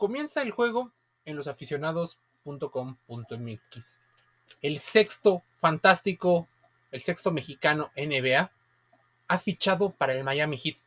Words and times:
comienza 0.00 0.40
el 0.40 0.50
juego 0.50 0.90
en 1.26 1.36
losaficionados.com.mx. 1.36 4.00
El 4.62 4.78
sexto 4.78 5.42
fantástico, 5.56 6.48
el 6.90 7.02
sexto 7.02 7.30
mexicano 7.30 7.90
NBA 7.94 8.50
ha 9.28 9.38
fichado 9.38 9.90
para 9.90 10.14
el 10.14 10.24
Miami 10.24 10.56
Heat. 10.56 10.78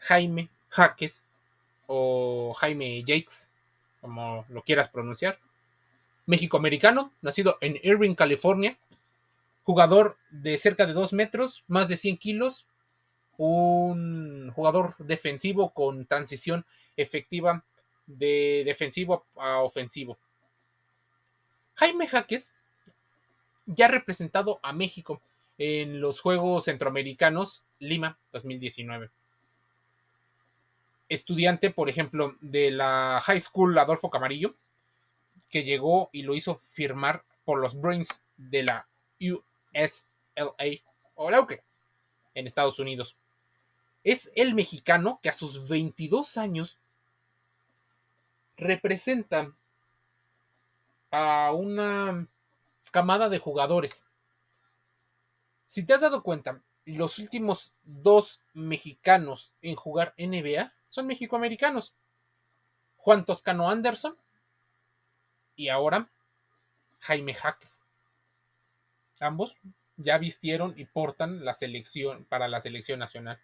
Jaime 0.00 0.50
Jaques 0.68 1.24
o 1.86 2.52
Jaime 2.52 3.00
Jakes, 3.00 3.50
como 4.02 4.44
lo 4.50 4.60
quieras 4.60 4.90
pronunciar. 4.90 5.38
México-americano, 6.26 7.14
nacido 7.22 7.56
en 7.62 7.80
Irving, 7.82 8.14
California. 8.14 8.76
Jugador 9.64 10.18
de 10.28 10.58
cerca 10.58 10.84
de 10.84 10.92
2 10.92 11.14
metros, 11.14 11.64
más 11.66 11.88
de 11.88 11.96
100 11.96 12.18
kilos. 12.18 12.66
Un 13.38 14.52
jugador 14.54 14.96
defensivo 14.98 15.70
con 15.70 16.04
transición 16.04 16.66
efectiva 16.98 17.64
de 18.18 18.62
defensivo 18.64 19.24
a 19.36 19.58
ofensivo. 19.58 20.18
Jaime 21.74 22.06
Jaques 22.06 22.52
ya 23.66 23.86
ha 23.86 23.88
representado 23.88 24.60
a 24.62 24.72
México 24.72 25.20
en 25.58 26.00
los 26.00 26.20
Juegos 26.20 26.64
Centroamericanos 26.64 27.62
Lima 27.78 28.18
2019. 28.32 29.10
Estudiante, 31.08 31.70
por 31.70 31.88
ejemplo, 31.88 32.36
de 32.40 32.70
la 32.70 33.20
High 33.24 33.40
School 33.40 33.78
Adolfo 33.78 34.10
Camarillo, 34.10 34.54
que 35.48 35.64
llegó 35.64 36.08
y 36.12 36.22
lo 36.22 36.34
hizo 36.34 36.56
firmar 36.56 37.24
por 37.44 37.60
los 37.60 37.80
Brains 37.80 38.22
de 38.36 38.62
la 38.62 38.86
USLA 39.20 40.82
o 41.14 41.30
la 41.30 41.46
en 42.34 42.46
Estados 42.46 42.78
Unidos. 42.78 43.16
Es 44.04 44.30
el 44.34 44.54
mexicano 44.54 45.20
que 45.22 45.28
a 45.28 45.34
sus 45.34 45.68
22 45.68 46.36
años 46.36 46.78
representa 48.60 49.52
a 51.10 51.52
una 51.52 52.28
camada 52.92 53.28
de 53.28 53.38
jugadores. 53.38 54.04
Si 55.66 55.84
te 55.84 55.94
has 55.94 56.02
dado 56.02 56.22
cuenta, 56.22 56.62
los 56.84 57.18
últimos 57.18 57.72
dos 57.82 58.40
mexicanos 58.54 59.54
en 59.62 59.76
jugar 59.76 60.14
NBA 60.18 60.72
son 60.88 61.06
mexicoamericanos. 61.06 61.94
Juan 62.96 63.24
Toscano 63.24 63.70
Anderson 63.70 64.16
y 65.56 65.68
ahora 65.68 66.10
Jaime 67.00 67.34
Jaques. 67.34 67.80
Ambos 69.20 69.56
ya 69.96 70.16
vistieron 70.18 70.74
y 70.78 70.86
portan 70.86 71.44
la 71.44 71.54
selección 71.54 72.24
para 72.24 72.48
la 72.48 72.60
selección 72.60 72.98
nacional. 72.98 73.38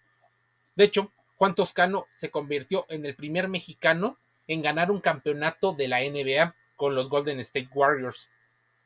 De 0.74 0.84
hecho, 0.84 1.12
Juan 1.36 1.54
Toscano 1.54 2.06
se 2.16 2.30
convirtió 2.30 2.86
en 2.88 3.04
el 3.04 3.14
primer 3.14 3.48
mexicano 3.48 4.18
en 4.48 4.62
ganar 4.62 4.90
un 4.90 5.00
campeonato 5.00 5.72
de 5.72 5.88
la 5.88 6.00
NBA 6.00 6.54
con 6.76 6.94
los 6.94 7.08
Golden 7.08 7.40
State 7.40 7.68
Warriors. 7.74 8.28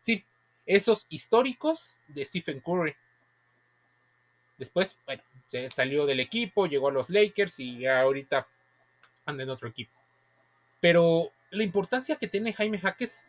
Sí, 0.00 0.24
esos 0.66 1.06
históricos 1.08 1.98
de 2.08 2.24
Stephen 2.24 2.60
Curry. 2.60 2.94
Después, 4.56 4.98
bueno, 5.06 5.22
salió 5.68 6.06
del 6.06 6.20
equipo, 6.20 6.66
llegó 6.66 6.88
a 6.88 6.92
los 6.92 7.10
Lakers 7.10 7.60
y 7.60 7.86
ahorita 7.86 8.46
anda 9.26 9.42
en 9.42 9.50
otro 9.50 9.68
equipo. 9.68 9.92
Pero 10.80 11.32
la 11.50 11.64
importancia 11.64 12.16
que 12.16 12.28
tiene 12.28 12.52
Jaime 12.52 12.78
Jaques 12.78 13.26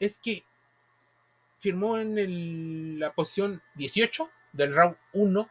es 0.00 0.18
que 0.18 0.44
firmó 1.58 1.98
en 1.98 2.98
la 2.98 3.12
posición 3.12 3.62
18 3.74 4.30
del 4.52 4.74
round 4.74 4.96
1 5.12 5.50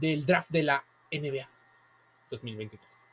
del 0.00 0.26
draft 0.26 0.50
de 0.50 0.62
la 0.62 0.84
NBA 1.10 1.48
2023 2.30 3.08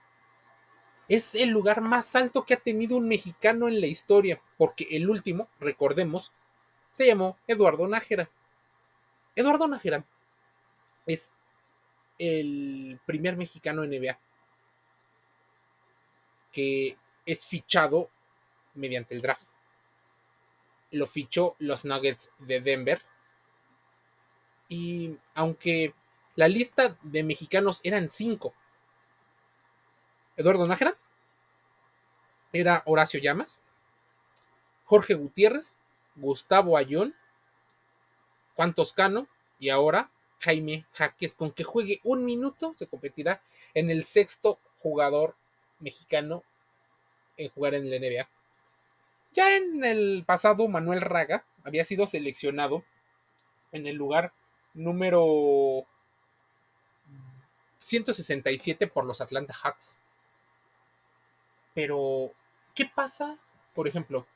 es 1.08 1.36
el 1.36 1.50
lugar 1.50 1.81
más 1.81 2.16
alto 2.16 2.44
que 2.44 2.56
ha 2.56 2.59
tenido 2.59 2.98
un 2.98 3.08
mexicano 3.08 3.67
en 3.67 3.80
la 3.80 3.88
historia, 3.88 4.42
porque 4.58 4.88
el 4.92 5.09
último, 5.09 5.47
recordemos, 5.59 6.31
se 6.92 7.06
llamó 7.06 7.38
Eduardo 7.47 7.88
Nájera. 7.88 8.30
Eduardo 9.36 9.67
Nájera 9.67 10.06
es 11.06 11.34
el 12.18 13.00
primer 13.06 13.38
mexicano 13.38 13.85
NBA 13.85 14.18
que 16.56 16.97
es 17.25 17.46
fichado 17.46 18.09
mediante 18.75 19.13
el 19.13 19.22
draft. 19.22 19.46
Lo 20.91 21.06
fichó 21.06 21.58
los 21.59 21.84
Nuggets 21.84 22.31
de 22.40 22.62
Denver. 22.62 23.02
Y 24.69 25.18
aunque 25.34 25.94
la 26.35 26.47
lista 26.47 26.97
de 27.02 27.24
mexicanos 27.24 27.81
eran 27.84 28.09
cinco, 28.09 28.53
Eduardo 30.38 30.66
Nájera, 30.66 30.97
era 32.55 32.83
Horacio 32.85 33.19
Llamas, 33.19 33.61
Jorge 34.85 35.13
Gutiérrez, 35.13 35.77
Gustavo 36.16 36.77
Ayón, 36.77 37.16
Juan 38.55 38.73
Toscano 38.73 39.27
y 39.59 39.69
ahora 39.69 40.09
Jaime 40.39 40.85
Jaques. 40.93 41.35
Con 41.35 41.51
que 41.51 41.63
juegue 41.63 41.99
un 42.03 42.23
minuto 42.23 42.73
se 42.75 42.88
convertirá 42.88 43.41
en 43.73 43.89
el 43.89 44.03
sexto 44.03 44.59
jugador 44.79 45.35
mexicano 45.79 46.43
en 47.38 47.49
jugar 47.49 47.73
en 47.73 47.89
la 47.89 47.97
NBA. 47.97 48.29
Ya 49.33 49.57
en 49.57 49.83
el 49.83 50.23
pasado, 50.25 50.67
Manuel 50.69 51.01
Raga 51.01 51.43
había 51.66 51.83
sido 51.83 52.07
seleccionado 52.07 52.85
en 53.73 53.85
el 53.85 53.95
lugar 53.95 54.31
número 54.73 55.85
167 57.79 58.87
por 58.87 59.05
los 59.05 59.19
Atlanta 59.19 59.53
Hawks. 59.53 59.97
Pero, 61.73 62.31
¿qué 62.75 62.86
pasa? 62.86 63.38
Por 63.74 63.88
ejemplo, 63.88 64.28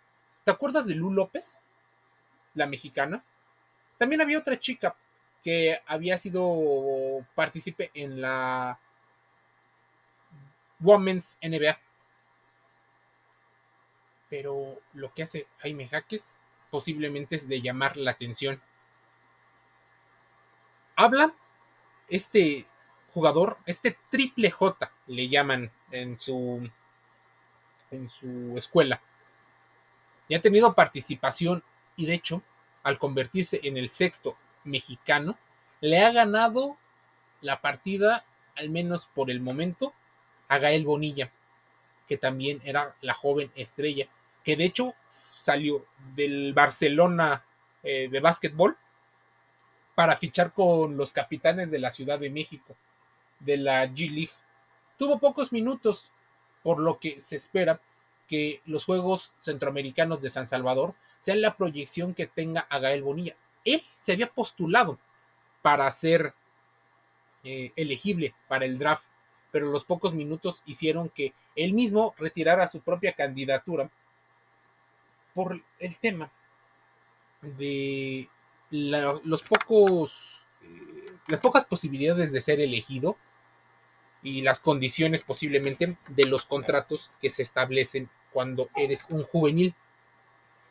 ¿te 0.44 0.52
acuerdas 0.52 0.88
de 0.88 0.96
Lu 0.96 1.12
López? 1.12 1.60
La 2.56 2.66
mexicana. 2.66 3.24
También 3.98 4.22
había 4.22 4.40
otra 4.40 4.60
chica 4.60 4.96
que 5.44 5.80
había 5.86 6.18
sido 6.18 7.26
partícipe 7.36 7.92
en 7.94 8.22
la 8.22 8.80
Women's 10.80 11.38
NBA. 11.42 11.78
Pero 14.30 14.80
lo 14.94 15.14
que 15.14 15.24
hace 15.24 15.48
Jaime 15.60 15.88
Jaques 15.88 16.42
posiblemente 16.72 17.36
es 17.36 17.48
de 17.48 17.62
llamar 17.62 17.98
la 17.98 18.12
atención. 18.12 18.62
Habla 20.96 21.34
este 22.08 22.66
jugador, 23.14 23.58
este 23.66 23.98
triple 24.10 24.52
J 24.52 24.92
le 25.08 25.30
llaman 25.30 25.72
en 25.92 26.20
su 26.20 26.70
en 27.92 28.10
su 28.10 28.54
escuela. 28.56 29.02
Y 30.28 30.36
ha 30.36 30.42
tenido 30.42 30.74
participación 30.74 31.64
y 31.96 32.06
de 32.06 32.14
hecho, 32.14 32.42
al 32.84 32.98
convertirse 32.98 33.60
en 33.64 33.78
el 33.78 33.90
sexto 33.90 34.38
mexicano, 34.64 35.38
le 35.82 36.00
ha 36.04 36.12
ganado 36.12 36.78
la 37.42 37.62
partida, 37.62 38.26
al 38.56 38.70
menos 38.70 39.06
por 39.06 39.32
el 39.32 39.42
momento, 39.42 39.94
a 40.48 40.58
Gael 40.58 40.86
Bonilla, 40.86 41.32
que 42.08 42.18
también 42.18 42.62
era 42.64 42.96
la 43.02 43.14
joven 43.14 43.52
estrella, 43.56 44.08
que 44.44 44.56
de 44.56 44.66
hecho 44.66 44.96
salió 45.08 45.86
del 46.16 46.54
Barcelona 46.54 47.44
eh, 47.84 48.08
de 48.10 48.20
básquetbol 48.20 48.78
para 49.96 50.16
fichar 50.16 50.54
con 50.54 50.96
los 50.98 51.12
capitanes 51.12 51.72
de 51.72 51.80
la 51.80 51.90
Ciudad 51.90 52.20
de 52.20 52.30
México, 52.30 52.76
de 53.40 53.58
la 53.58 53.86
G 53.88 54.10
League. 54.10 54.32
Tuvo 54.98 55.20
pocos 55.20 55.52
minutos, 55.52 56.12
por 56.64 56.80
lo 56.80 57.00
que 57.00 57.20
se 57.20 57.36
espera 57.36 57.82
que 58.28 58.62
los 58.66 58.86
Juegos 58.86 59.34
Centroamericanos 59.40 60.22
de 60.22 60.30
San 60.30 60.48
Salvador 60.48 60.94
sean 61.20 61.42
la 61.42 61.58
proyección 61.58 62.14
que 62.14 62.28
tenga 62.28 62.62
a 62.70 62.80
Gael 62.80 63.04
Bonilla. 63.04 63.36
Él 63.66 63.84
se 63.98 64.14
había 64.14 64.28
postulado 64.28 64.98
para 65.62 65.90
ser 65.92 66.34
eh, 67.44 67.72
elegible 67.76 68.34
para 68.48 68.66
el 68.66 68.78
draft, 68.78 69.06
pero 69.52 69.72
los 69.72 69.84
pocos 69.84 70.14
minutos 70.14 70.62
hicieron 70.66 71.10
que 71.10 71.34
él 71.56 71.74
mismo 71.74 72.14
retirara 72.18 72.68
su 72.68 72.82
propia 72.82 73.14
candidatura 73.14 73.90
por 75.34 75.62
el 75.80 75.98
tema 75.98 76.32
de 77.42 78.30
los 78.70 79.42
pocos 79.42 80.46
eh, 80.62 81.14
las 81.28 81.40
pocas 81.40 81.66
posibilidades 81.66 82.32
de 82.32 82.42
ser 82.42 82.60
elegido 82.60 83.18
y 84.22 84.42
las 84.42 84.60
condiciones 84.60 85.24
posiblemente 85.24 85.98
de 86.10 86.26
los 86.26 86.46
contratos 86.46 87.12
que 87.22 87.30
se 87.30 87.42
establecen 87.42 88.10
cuando 88.32 88.70
eres 88.76 89.08
un 89.12 89.24
juvenil. 89.24 89.74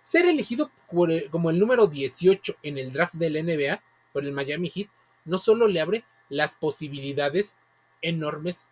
Ser 0.03 0.27
elegido 0.27 0.71
como 0.87 1.51
el 1.51 1.59
número 1.59 1.87
18 1.87 2.57
en 2.63 2.79
el 2.79 2.93
draft 2.93 3.15
del 3.15 3.45
NBA 3.45 3.83
por 4.13 4.25
el 4.25 4.33
Miami 4.33 4.71
Heat 4.71 4.89
no 5.25 5.39
solo 5.39 5.69
le 5.69 5.81
abre 5.81 6.05
las 6.29 6.55
posibilidades 6.55 7.57
enormes 8.03 8.69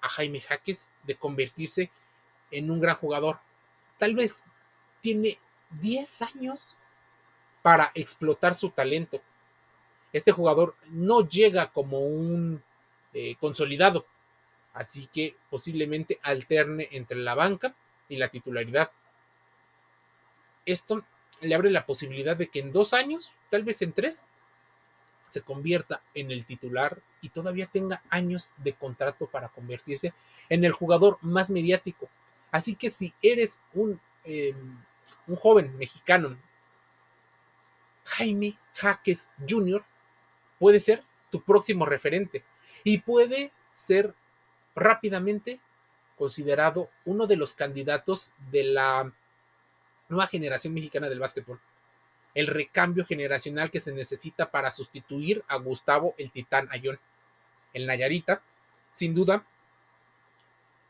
a 0.00 0.08
Jaime 0.08 0.40
Jaques 0.40 0.90
de 1.04 1.16
convertirse 1.16 1.90
en 2.50 2.70
un 2.70 2.80
gran 2.80 2.96
jugador. 2.96 3.38
Tal 3.98 4.14
vez 4.14 4.44
tiene 5.00 5.38
10 5.80 6.22
años 6.22 6.76
para 7.62 7.92
explotar 7.94 8.54
su 8.54 8.70
talento. 8.70 9.20
Este 10.12 10.32
jugador 10.32 10.74
no 10.90 11.26
llega 11.26 11.72
como 11.72 12.00
un 12.00 12.62
eh, 13.14 13.36
consolidado, 13.38 14.06
así 14.72 15.06
que 15.06 15.36
posiblemente 15.50 16.18
alterne 16.22 16.88
entre 16.92 17.18
la 17.18 17.34
banca 17.34 17.74
y 18.08 18.16
la 18.16 18.28
titularidad. 18.28 18.90
Esto 20.64 21.04
le 21.40 21.54
abre 21.54 21.70
la 21.70 21.86
posibilidad 21.86 22.36
de 22.36 22.48
que 22.48 22.60
en 22.60 22.72
dos 22.72 22.92
años, 22.94 23.32
tal 23.50 23.64
vez 23.64 23.82
en 23.82 23.92
tres, 23.92 24.26
se 25.28 25.42
convierta 25.42 26.02
en 26.14 26.30
el 26.30 26.44
titular 26.44 27.00
y 27.20 27.30
todavía 27.30 27.66
tenga 27.66 28.02
años 28.10 28.52
de 28.58 28.74
contrato 28.74 29.26
para 29.26 29.48
convertirse 29.48 30.12
en 30.48 30.64
el 30.64 30.72
jugador 30.72 31.18
más 31.22 31.50
mediático. 31.50 32.08
Así 32.50 32.74
que 32.74 32.90
si 32.90 33.14
eres 33.22 33.60
un, 33.72 33.98
em, 34.24 34.78
un 35.26 35.36
joven 35.36 35.76
mexicano, 35.78 36.36
Jaime 38.04 38.58
Jaques 38.74 39.30
Jr. 39.48 39.82
puede 40.58 40.80
ser 40.80 41.02
tu 41.30 41.42
próximo 41.42 41.86
referente 41.86 42.44
y 42.84 42.98
puede 42.98 43.52
ser 43.70 44.14
rápidamente 44.74 45.60
considerado 46.16 46.90
uno 47.04 47.26
de 47.26 47.36
los 47.36 47.54
candidatos 47.54 48.32
de 48.50 48.64
la 48.64 49.12
nueva 50.08 50.26
generación 50.26 50.74
mexicana 50.74 51.08
del 51.08 51.20
básquetbol 51.20 51.60
el 52.34 52.46
recambio 52.46 53.04
generacional 53.04 53.70
que 53.70 53.80
se 53.80 53.92
necesita 53.92 54.50
para 54.50 54.70
sustituir 54.70 55.44
a 55.48 55.56
Gustavo 55.56 56.14
el 56.18 56.30
Titán 56.30 56.68
Ayón. 56.70 56.98
El 57.72 57.86
Nayarita, 57.86 58.42
sin 58.92 59.14
duda, 59.14 59.44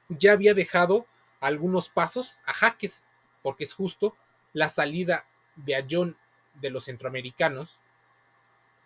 ya 0.08 0.32
había 0.32 0.54
dejado 0.54 1.06
algunos 1.40 1.88
pasos 1.88 2.38
a 2.44 2.52
Jaques, 2.52 3.06
porque 3.42 3.64
es 3.64 3.74
justo 3.74 4.16
la 4.52 4.68
salida 4.68 5.26
de 5.56 5.74
Ayón 5.74 6.16
de 6.54 6.70
los 6.70 6.84
centroamericanos, 6.84 7.78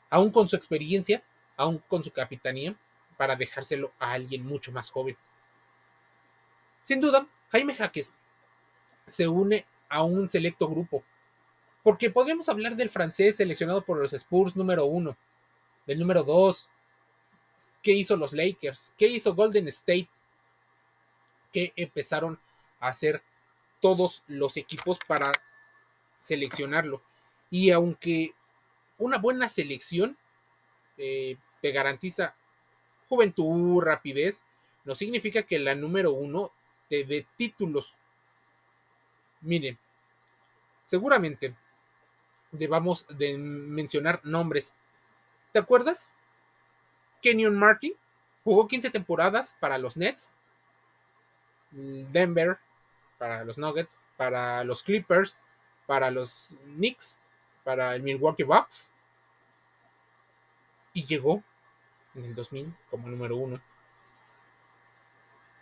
aún 0.08 0.30
con 0.30 0.48
su 0.48 0.56
experiencia, 0.56 1.22
aún 1.56 1.82
con 1.88 2.04
su 2.04 2.12
capitanía, 2.12 2.74
para 3.16 3.36
dejárselo 3.36 3.92
a 3.98 4.12
alguien 4.12 4.44
mucho 4.44 4.72
más 4.72 4.90
joven. 4.90 5.16
Sin 6.82 7.00
duda, 7.00 7.26
Jaime 7.50 7.74
Jaques 7.74 8.12
se 9.06 9.28
une 9.28 9.64
a 9.88 10.02
un 10.02 10.28
selecto 10.28 10.68
grupo 10.68 11.04
porque 11.86 12.10
podríamos 12.10 12.48
hablar 12.48 12.74
del 12.74 12.90
francés 12.90 13.36
seleccionado 13.36 13.80
por 13.80 13.98
los 13.98 14.12
Spurs 14.12 14.56
número 14.56 14.86
uno, 14.86 15.16
del 15.86 16.00
número 16.00 16.24
dos, 16.24 16.68
qué 17.80 17.92
hizo 17.92 18.16
los 18.16 18.32
Lakers, 18.32 18.92
qué 18.98 19.06
hizo 19.06 19.36
Golden 19.36 19.68
State, 19.68 20.08
qué 21.52 21.72
empezaron 21.76 22.40
a 22.80 22.88
hacer 22.88 23.22
todos 23.80 24.24
los 24.26 24.56
equipos 24.56 24.98
para 25.06 25.30
seleccionarlo. 26.18 27.00
Y 27.50 27.70
aunque 27.70 28.34
una 28.98 29.18
buena 29.18 29.48
selección 29.48 30.16
eh, 30.98 31.36
te 31.62 31.70
garantiza 31.70 32.34
juventud, 33.08 33.82
rapidez, 33.82 34.44
no 34.84 34.94
significa 34.94 35.42
que 35.42 35.58
la 35.58 35.74
número 35.74 36.12
uno 36.12 36.52
te 36.88 37.04
dé 37.04 37.26
títulos. 37.36 37.96
Miren, 39.40 39.78
seguramente 40.84 41.54
debamos 42.52 43.06
de 43.08 43.36
mencionar 43.36 44.20
nombres. 44.24 44.74
¿Te 45.52 45.58
acuerdas? 45.58 46.10
Kenyon 47.22 47.58
Martin 47.58 47.94
jugó 48.44 48.68
15 48.68 48.90
temporadas 48.90 49.56
para 49.58 49.78
los 49.78 49.96
Nets, 49.96 50.34
Denver, 51.70 52.58
para 53.18 53.44
los 53.44 53.58
Nuggets, 53.58 54.04
para 54.16 54.62
los 54.64 54.82
Clippers, 54.82 55.36
para 55.86 56.10
los 56.10 56.56
Knicks, 56.76 57.20
para 57.64 57.94
el 57.94 58.02
Milwaukee 58.02 58.44
Bucks. 58.44 58.92
Y 60.92 61.04
llegó 61.04 61.42
en 62.16 62.24
el 62.24 62.34
2000 62.34 62.72
como 62.90 63.08
número 63.08 63.36
uno. 63.36 63.60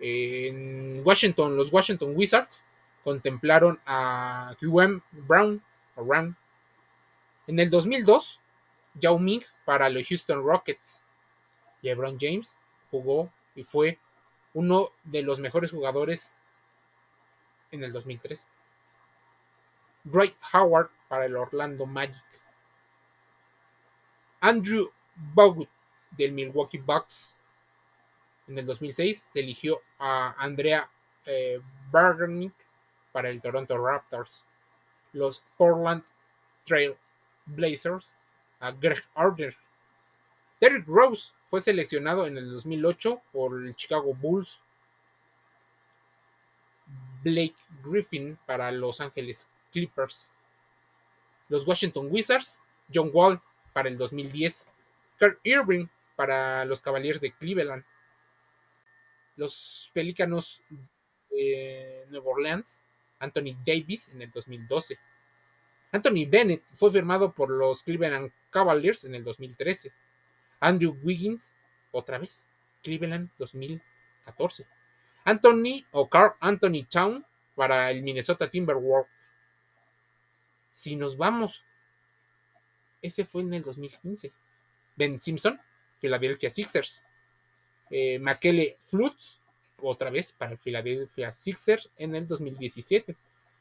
En 0.01 1.03
Washington, 1.05 1.57
los 1.57 1.73
Washington 1.73 2.13
Wizards 2.15 2.67
contemplaron 3.03 3.81
a 3.87 4.55
QM 4.59 5.03
Brown, 5.13 5.63
o 5.97 6.05
Brown 6.05 6.37
en 7.47 7.59
el 7.59 7.71
2002, 7.71 8.41
Yao 8.95 9.19
Ming 9.19 9.43
para 9.65 9.91
los 9.91 10.09
Houston 10.09 10.43
Rockets. 10.45 11.05
LeBron 11.83 12.17
James 12.19 12.59
jugó 12.91 13.31
y 13.55 13.65
fue 13.65 13.99
uno 14.55 14.91
de 15.05 15.23
los 15.23 15.41
mejores 15.41 15.71
jugadores 15.71 16.37
en 17.71 17.85
el 17.85 17.93
2003. 17.93 18.51
Dwight 20.05 20.37
Howard 20.53 20.91
para 21.09 21.27
el 21.27 21.37
Orlando 21.37 21.87
Magic. 21.87 22.25
Andrew 24.41 24.91
Bogut 25.17 25.69
del 26.17 26.33
Milwaukee 26.33 26.79
Bucks. 26.79 27.37
En 28.47 28.59
el 28.59 28.67
2006 28.67 29.29
se 29.31 29.41
eligió 29.41 29.81
a 29.99 30.35
Andrea 30.39 30.91
eh, 31.27 31.61
para 33.13 33.29
el 33.29 33.41
Toronto 33.41 33.79
Raptors. 33.79 34.45
Los 35.13 35.43
Portland 35.57 36.03
Trail 36.65 36.97
Blazers 37.47 38.13
a 38.61 38.73
Greg 38.73 39.03
Arder. 39.15 39.57
Derrick 40.61 40.87
Rose 40.87 41.33
fue 41.47 41.61
seleccionado 41.61 42.27
en 42.27 42.39
el 42.39 42.51
2008 42.51 43.21
por 43.33 43.63
el 43.63 43.75
Chicago 43.77 44.15
Bulls. 44.15 44.61
Blake 47.23 47.57
Griffin 47.83 48.39
para 48.47 48.71
Los 48.71 49.01
Angeles 49.01 49.49
Clippers. 49.73 50.33
Los 51.49 51.67
Washington 51.67 52.09
Wizards, 52.11 52.63
John 52.93 53.11
Wall 53.13 53.41
para 53.73 53.89
el 53.89 53.99
2010. 53.99 54.67
Kirk 55.19 55.39
Irving 55.45 55.87
para 56.17 56.65
los 56.65 56.83
Cavaliers 56.83 57.21
de 57.21 57.33
Cleveland. 57.33 57.85
Los 59.37 59.91
Pelícanos 59.93 60.63
de 61.31 62.07
Nueva 62.09 62.31
Orleans, 62.31 62.85
Anthony 63.19 63.57
Davis 63.65 64.09
en 64.11 64.23
el 64.23 64.31
2012. 64.31 64.99
Anthony 65.93 66.27
Bennett 66.29 66.65
fue 66.75 66.91
firmado 66.91 67.33
por 67.33 67.51
los 67.51 67.83
Cleveland 67.83 68.33
Cavaliers 68.51 69.05
en 69.05 69.15
el 69.15 69.25
2013. 69.25 69.93
Andrew 70.61 70.99
Wiggins, 71.03 71.57
otra 71.93 72.19
vez, 72.19 72.49
Cleveland 72.83 73.31
2014. 73.39 74.67
Anthony 75.25 75.85
o 75.93 76.09
Carl 76.09 76.35
Anthony 76.41 76.85
Town 76.89 77.25
para 77.55 77.91
el 77.91 78.03
Minnesota 78.03 78.51
Timberwolves. 78.51 79.33
Si 80.71 80.97
nos 80.97 81.17
vamos, 81.17 81.65
ese 83.01 83.25
fue 83.25 83.43
en 83.43 83.55
el 83.55 83.63
2015. 83.63 84.33
Ben 84.97 85.21
Simpson, 85.21 85.61
Philadelphia 86.05 86.51
Sixers. 86.51 87.03
Eh, 87.91 88.19
Makele 88.19 88.77
otra 89.81 90.11
vez 90.11 90.33
para 90.33 90.53
el 90.53 90.59
Philadelphia 90.59 91.33
Sixers 91.33 91.89
en 91.97 92.15
el 92.15 92.27
2017. 92.27 93.17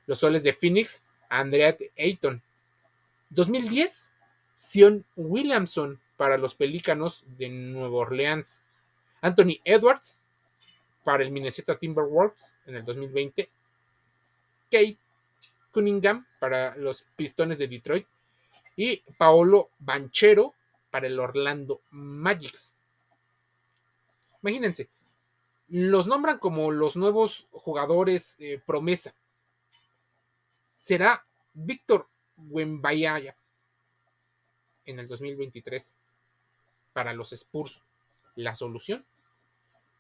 Los 0.08 0.20
Soles 0.20 0.44
de 0.44 0.52
Phoenix 0.52 1.06
Andrea 1.30 1.78
Ayton. 1.98 2.42
2010, 3.30 4.12
Sion 4.54 5.06
Williamson 5.16 6.02
para 6.18 6.38
los 6.38 6.54
Pelícanos 6.54 7.24
de 7.38 7.48
Nueva 7.48 7.96
Orleans. 7.96 8.62
Anthony 9.22 9.62
Edwards 9.64 10.22
para 11.06 11.24
el 11.24 11.32
Minnesota 11.32 11.78
Timberwolves 11.78 12.60
en 12.66 12.76
el 12.76 12.84
2020. 12.84 13.50
Kate 14.70 14.98
Cunningham 15.72 16.28
para 16.40 16.76
los 16.76 17.06
Pistones 17.16 17.58
de 17.58 17.70
Detroit. 17.70 18.06
Y 18.76 19.02
Paolo 19.18 19.70
Banchero 19.80 20.54
para 20.94 21.08
el 21.08 21.20
Orlando 21.20 21.82
Magics. 21.90 22.76
Imagínense, 24.44 24.90
los 25.70 26.06
nombran 26.06 26.38
como 26.38 26.70
los 26.70 26.96
nuevos 26.96 27.48
jugadores 27.50 28.36
eh, 28.38 28.62
promesa 28.64 29.16
será 30.78 31.26
Víctor 31.56 32.08
Wembayaya 32.38 33.36
en 34.86 35.00
el 35.00 35.08
2023 35.08 35.98
para 36.94 37.12
los 37.14 37.34
Spurs. 37.34 37.82
La 38.36 38.54
solución 38.54 39.04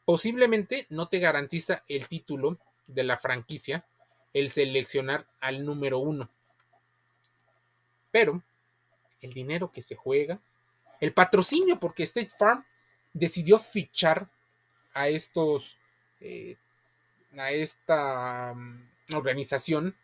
posiblemente 0.05 0.85
no 0.91 1.07
te 1.07 1.17
garantiza 1.17 1.83
el 1.87 2.07
título 2.07 2.59
de 2.85 3.03
la 3.03 3.17
franquicia 3.17 3.83
el 4.31 4.51
seleccionar 4.51 5.25
al 5.39 5.65
número 5.65 5.97
uno. 5.97 6.29
Pero 8.11 8.43
el 9.21 9.33
dinero 9.33 9.71
que 9.71 9.81
se 9.81 9.95
juega, 9.95 10.39
el 11.03 11.11
patrocinio, 11.11 11.79
porque 11.79 12.03
State 12.03 12.31
Farm 12.37 12.63
decidió 13.11 13.59
fichar 13.59 14.29
a 14.93 15.09
estos, 15.09 15.77
eh, 16.21 16.55
a 17.37 17.51
esta 17.51 18.53
mm, 18.53 19.15
organización 19.15 19.95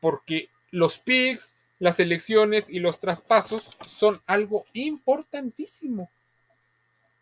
porque 0.00 0.50
los 0.70 0.98
picks, 0.98 1.54
las 1.78 2.00
elecciones 2.00 2.68
y 2.68 2.80
los 2.80 2.98
traspasos 2.98 3.78
son 3.86 4.20
algo 4.26 4.66
importantísimo. 4.74 6.10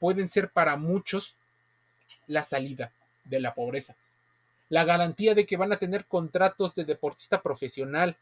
Pueden 0.01 0.29
ser 0.29 0.51
para 0.51 0.77
muchos 0.77 1.37
la 2.27 2.43
salida 2.43 2.93
de 3.25 3.39
la 3.39 3.55
pobreza, 3.55 3.95
la 4.71 4.85
garantía 4.85 5.37
de 5.37 5.47
que 5.47 5.57
van 5.57 5.73
a 5.73 5.79
tener 5.79 6.07
contratos 6.07 6.75
de 6.75 6.85
deportista 6.85 7.43
profesional, 7.43 8.17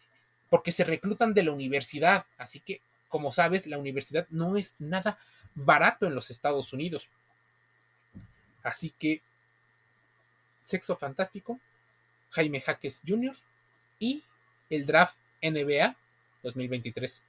porque 0.50 0.71
se 0.71 0.85
reclutan 0.85 1.33
de 1.33 1.45
la 1.45 1.52
universidad. 1.52 2.26
Así 2.37 2.61
que, 2.61 2.83
como 3.08 3.32
sabes, 3.32 3.66
la 3.66 3.78
universidad 3.78 4.26
no 4.30 4.56
es 4.56 4.75
nada 4.78 5.18
barato 5.54 6.06
en 6.06 6.14
los 6.14 6.30
Estados 6.30 6.72
Unidos. 6.72 7.08
Así 8.62 8.90
que, 8.90 9.22
sexo 10.60 10.96
fantástico, 10.96 11.60
Jaime 12.30 12.60
Jaques 12.60 13.02
Jr. 13.06 13.34
y 13.98 14.22
el 14.70 14.86
draft 14.86 15.16
NBA 15.42 15.96
2023. 16.42 17.22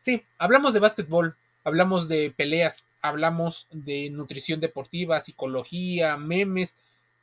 Sí, 0.00 0.24
hablamos 0.38 0.74
de 0.74 0.80
básquetbol, 0.80 1.36
hablamos 1.64 2.08
de 2.08 2.32
peleas, 2.36 2.84
hablamos 3.00 3.66
de 3.70 4.10
nutrición 4.10 4.60
deportiva, 4.60 5.20
psicología, 5.20 6.16
memes, 6.16 6.76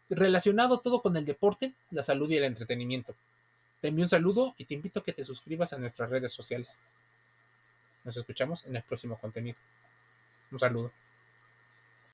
relacionado 0.09 0.79
todo 0.79 1.01
con 1.01 1.15
el 1.17 1.25
deporte, 1.25 1.73
la 1.91 2.03
salud 2.03 2.29
y 2.29 2.37
el 2.37 2.43
entretenimiento. 2.43 3.15
Te 3.81 3.87
envío 3.87 4.05
un 4.05 4.09
saludo 4.09 4.55
y 4.57 4.65
te 4.65 4.73
invito 4.73 4.99
a 4.99 5.03
que 5.03 5.13
te 5.13 5.23
suscribas 5.23 5.73
a 5.73 5.77
nuestras 5.77 6.09
redes 6.09 6.33
sociales. 6.33 6.83
Nos 8.03 8.17
escuchamos 8.17 8.65
en 8.65 8.75
el 8.75 8.83
próximo 8.83 9.17
contenido. 9.17 9.57
Un 10.51 10.59
saludo. 10.59 10.91